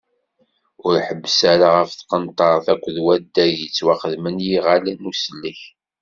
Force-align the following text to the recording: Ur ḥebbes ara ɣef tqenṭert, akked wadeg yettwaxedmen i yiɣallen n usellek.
Ur 0.85 0.93
ḥebbes 1.07 1.37
ara 1.53 1.67
ɣef 1.75 1.89
tqenṭert, 1.93 2.65
akked 2.73 2.97
wadeg 3.05 3.53
yettwaxedmen 3.61 4.37
i 4.43 4.45
yiɣallen 4.47 4.99
n 5.05 5.09
usellek. 5.11 5.61